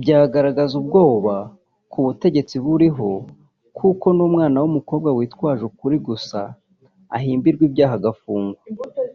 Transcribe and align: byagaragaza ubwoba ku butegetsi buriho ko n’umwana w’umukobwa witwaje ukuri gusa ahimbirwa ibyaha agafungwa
byagaragaza 0.00 0.72
ubwoba 0.80 1.34
ku 1.90 1.98
butegetsi 2.04 2.56
buriho 2.64 3.10
ko 4.00 4.08
n’umwana 4.16 4.56
w’umukobwa 4.62 5.08
witwaje 5.16 5.62
ukuri 5.70 5.96
gusa 6.08 6.40
ahimbirwa 7.16 7.62
ibyaha 7.68 7.94
agafungwa 8.00 8.60